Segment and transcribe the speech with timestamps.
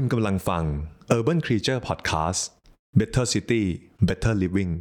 [0.00, 0.64] คุณกำลังฟัง
[1.16, 2.40] Urban Creature Podcast
[2.98, 3.62] Better City
[4.08, 4.72] Better Living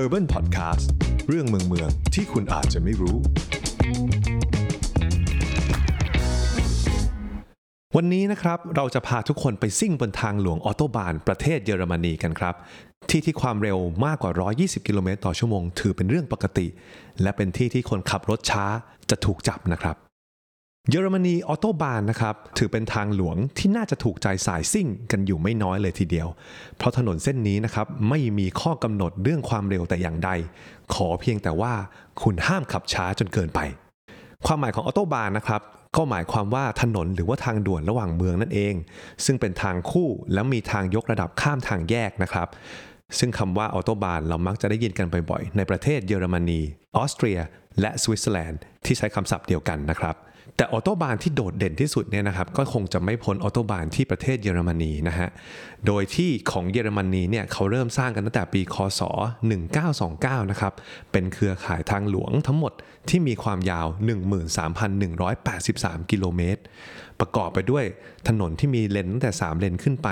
[0.00, 0.86] Urban Podcast
[1.28, 3.16] เรื่องเมืองเมืองที่คุณอาจจะไม่รู้
[7.96, 12.54] วันนี้นะครับเราจะพาทุกคนไปซิ่งบนทางหลวงออโตบานประเทศเยอรมนีกันครับ
[13.10, 16.66] ที่ที่ความเร็วมากกว่า 120 กิโลเมตรต่อชั่วโมง ถือเป็นเรื่องปกติ
[17.22, 18.64] และเป็นที่ที่คนขับรถช้า
[19.10, 20.05] จะถูกจับนะครับ
[20.90, 26.28] เยอรมนีออโตบานนะครับถือเป็นทางหลวงที่น่าจะถูกใจสายซิ่งกันอยู่ไม่น้อยเลยทีเดียว
[26.76, 30.30] เพราะถนนเส้นนี้นะครับไม่มีข้อกำหนดเรื่องความเร็วแต่อย่างใด
[30.94, 31.72] ขอเพียงแต่ว่า
[32.22, 33.60] คุณห้ามขับช้าจนเกินไป
[34.46, 35.62] ความหมายของออโตบานนะครับ
[35.96, 38.74] ก็หมายความว่าถนนหรือว่าทางด่วนระหว่างเมืองนั่นเอง
[39.24, 42.48] ซึ่งเป็นทางคู่แล้วมีทางยกระดับข้ามทางแยกนะครับ
[43.18, 46.60] ซึ่งคำว่าออโตบานเรามักจะได้ยินกันบ่อยๆในประเทศเยอรมนี
[46.96, 47.38] ออสเตรีย
[47.80, 50.16] และสวิตเซอร์แลนด์ที่ใช้คำศัพท์เดียวกันนะครับ
[50.56, 55.28] แต่ออโตบานที่โดดเด่นที่สุดเนี่ยนะครับก็คงจะไม่พ้นออโตบานที่ประเทศเยอรมนีนะฮะ
[55.86, 59.00] โดยที่ของเยอรมนีเนี่ยเขาเริ่มสร้างกันตั้งแต่ปีคศ
[59.76, 60.72] 1929 นะครับ
[61.12, 62.72] เป็นเครือข่ายทางหลวงทั้งหมด
[63.08, 63.86] ที่มีความยาว
[65.38, 66.62] 13,183 กิโลเมตร
[67.20, 67.84] ประกอบไปด้วย
[68.28, 70.08] ถนนที่มีเลนตั้งแต่ 3 เลนขึ้นไป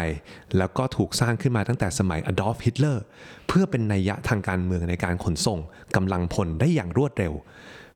[0.56, 3.04] แล้วก็ถูกสร้างขึ้นมาตั้งแต่สมัยอดอล์ฟฮิตเลอร์
[3.48, 5.58] เพื่อเป็นนัยยะทางการเมืองในการขนส่ง
[5.96, 7.34] กำลังพลได้อย่างรวดเร็ว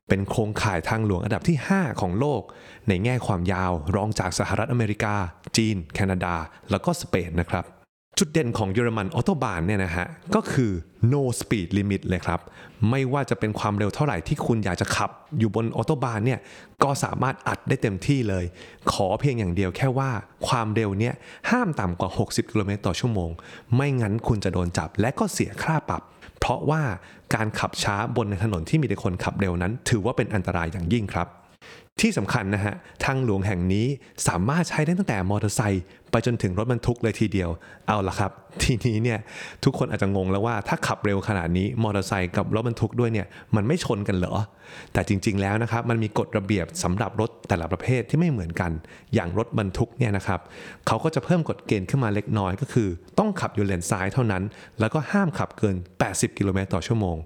[0.09, 2.41] เป็นโครงข่ายทางหลวงอันดับที่ 5 ของโลก
[2.87, 5.15] ในแง่ความยาวรองจากสหรัฐอเมริกา
[5.57, 6.35] จีน แคนาดา
[6.71, 7.65] แล้วก็สเปนนะครับ
[8.17, 10.71] จุดเด่นของเยอรมันออโตบานเนี่ยนะฮะก็คือ
[11.11, 12.39] no speed limit เลยครับ
[12.89, 16.39] ไม่ว่าจะเป็นความเร็วเท่าไหร่ที่คุณอยากจะขับ อยู่บนออโตบานเนี่ย
[16.83, 18.45] ก็สามารถอัดได้เต็มที่เลย
[18.91, 20.09] ขอเพียงอย่างเดียวแค่ว่า
[20.47, 21.13] ความเร็วเนี่ย
[21.51, 23.29] ห้ามต่ำกว่า 60 กิโลเมตรต่อชั่วโมง
[23.75, 26.01] ไม่งั้นคุณจะโดนจับและก็เสียค่าปรับ
[26.39, 26.81] เพราะว่า
[27.35, 31.27] การขับช้าบนถนนที่มีแต่คนขับเร็วนั้น ถือว่าเป็นอันตรายอย่างยิ่งครับ
[32.01, 33.87] ที่สำคัญนะฮะทางหลวงแห่งนี้
[34.27, 37.49] สามารถใช้ได้ตั้งแต่มอเตอร์ไซค์ไปจนถึงรถบรรทุกเลยทีเดียว
[37.87, 38.31] เอาละครับ
[38.63, 39.19] ทีนี้เนี่ย
[39.63, 44.35] ทุกคนอาจจะงงแล้วว่าถ้าขับเร็วขนาดนี้มอเตอร์ไซค์กับรถบรรทุกด้วยเนี่ยมันไม่ชนกันเหรอ
[44.93, 48.71] แต่จริง ๆแล้วนะครับมันมีกฎระเบียบสำหรับรถแต่ละประเภทที่ไม่เหมือนกัน
[49.13, 50.39] อย่างรถบรรทุกเนี่ยนะครับ
[50.87, 52.89] เขาก็จะเพิ่มกฎเกณฑ์ขึ้นมาเล็กน้อยก็คือ
[53.19, 54.43] ต้องขับอยู่เลนซ้ายเท่านั้น
[54.79, 55.75] แล้วก็ห้ามขับเกิน
[56.07, 57.17] 80 กิโลเมตรต่อชั่วโมง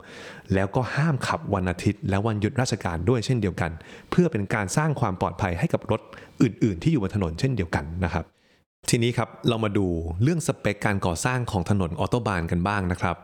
[0.53, 3.71] แล้วก็ห้ามขับวันอาทิตย์ และวันหยุดราชการด้วยเช่นเดียวกัน
[4.11, 6.01] เพื่อเป็นการสร้างความปลอดภัยให้กับรถ
[6.41, 8.25] อื่น ๆ ที่อยู่บนถนนเช่นเดียวกันนะครับ
[8.89, 9.85] ทีนี้ครับเรามาดู
[10.23, 13.15] เรื่องสเปคการก่อสร้างของถนนออโตบานกันบ้างนะครับ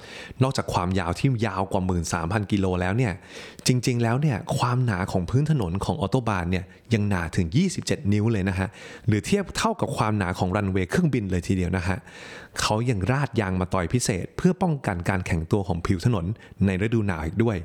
[0.43, 1.83] นอกจากความยาวที่ยาวกว่า
[2.17, 3.13] 13,000 กิโลแล้วเนี่ย
[3.67, 7.47] จริงๆแล้วเนี่ยความหนาของพื้นถนนของออโตบานเนี่ยยังหนาถึง
[7.79, 8.67] 27 นิ้วเลยนะฮะ
[9.07, 11.97] หรือเทียบเท่ากับความหนาของรันเวย์เครื่องบินเลยทีเดียวนะฮะ
[12.61, 16.25] เขายังราดยางมาต่อยพิเศษ เพื่อป้องกันการแข็งตัวของผิวถนน
[16.65, 17.57] ในฤดูหนาวอีกด้วย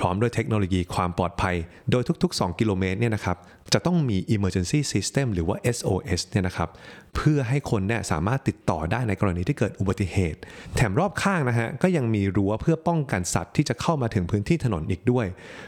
[0.00, 1.56] พร้อมด้วยเทคโนโลยีความปลอดภัย
[1.90, 3.36] โดยทุก ๆ 2 กิโลเมตรเนี่ยนะครับ
[3.74, 6.68] จะต้องมี emergency system หรือว่า SOS เนี่ยนะครับ
[7.16, 10.40] เพื่อให้คนเนี่ยสามารถติดต่อได้ในกรณีที่เกิดอุบัติเหตุ
[10.76, 15.26] แถมรอบข้างนะฮะก็ยังมีรั้วเพื่อป้องกันสัตว์ที่จะเข้ามาถึงพื้นที่ถนนอีกด้วย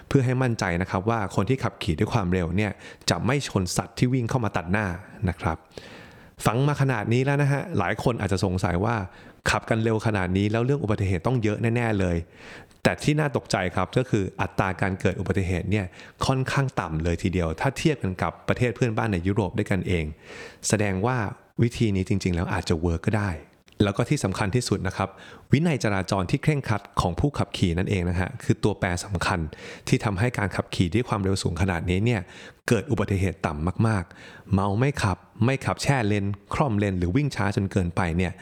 [0.09, 2.73] เพื่อให้มั่นใจนะครับว่าคนที่ขับขี่ด้วยความเร็วเนี่ย
[3.11, 4.87] จะไม่ชนสัตว์ที่วิ่งเข้ามาตัดหน้า
[5.29, 5.57] นะครับ
[6.47, 8.97] ฟังมาขนาดนี้แล้วนะฮะหลายคนอาจจะสงสัยว่า
[9.51, 12.17] ขับกันเร็วขนาดนี้แล้วเรื่องอุบัติเหตุต้องเยอะแน่ ๆ เลย
[12.83, 15.87] แต่ที่น่าตกใจครับก็คืออัตราการเกิดอุบัติเหตุเนี่ย
[16.27, 20.05] ค่อนข้างต่ำเลยทีเดียว ถ้าเทียบกันกับประเทศเพื่อนบ้านในยุโรปด้วยกันเอง
[20.69, 21.17] แสดงว่า
[21.63, 23.31] วิธีนี้จริง ๆ แล้วอาจจะ work ก็ได้
[23.83, 25.09] แล้วก็ที่สำคัญที่สุดนะครับ
[25.53, 29.41] วินัยจราจรที่เคร่งครัดของผู้ขับขี่นั่นเองนะฮะคือตัวแปรสำคัญ
[29.89, 32.21] ที่ทำให้การขับขี่ด้วยความเร็วสูงขนาดนี้เนี่ย
[32.69, 38.33] เกิดอุบัติเหตุต่ำมาก ๆ เมาไม่ขับ ไม่ขับแช่เลนคล่อมเลนหรือวิ่งช้าจนเกินไปเนี่ย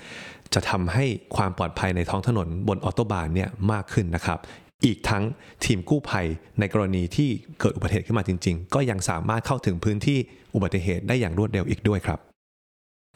[0.54, 1.04] จะทำให้
[1.36, 4.38] ความปลอดภัยในท้องถนนบนออโตบานเนี่ยมากขึ้นนะครับ
[4.84, 5.24] อีกทั้ง
[5.64, 6.26] ทีมกู้ภัย
[6.58, 7.28] ในกรณีที่
[7.60, 10.18] เกิดอุบัติเหตุขึ้นมาจริง ๆ ก็ยังสามารถเข้าถึงพื้นที่
[10.54, 12.20] อุบัติเหตุได้อย่างรวดเร็วอีกด้วยครับ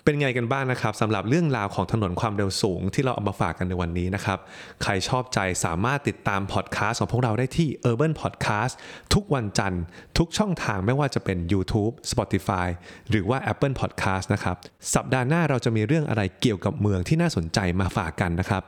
[0.05, 4.39] เป็นไงกันบ้างนะครับสำหรับเรื่องราวของถนนความเร็วสูงที่เราเอามาฝากกันในวันนี้นะครับ
[4.83, 8.73] ใครชอบใจสามารถติดตามพอดแคสต์ของพวกเราได้ที่ Urban Podcast
[9.15, 9.83] ทุกวันจันทร์
[10.19, 12.67] ทุกช่องทางไม่ว่าจะเป็น YouTube Spotify
[13.11, 14.57] หรือว่า Apple Podcast นะครับ
[14.95, 18.63] สัปดาห์หน้าเราจะมีเรื่องอะไรเกี่ยวกับเมืองที่น่าสนใจมาฝากกันนะครับ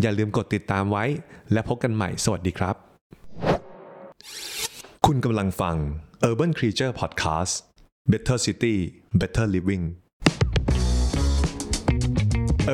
[0.00, 1.04] อย่าลืมกดติดตามไว้
[1.52, 2.74] และพบกันใหม่สวัสดีครับ
[5.06, 5.76] คุณกำลังฟัง
[6.28, 7.54] Urban Creature Podcast
[8.10, 8.76] Better City
[9.20, 9.86] Better Living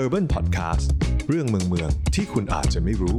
[0.00, 0.86] Urban Podcast
[1.28, 3.18] เรื่องเมืองเมืองที่คุณอาจจะไม่รู้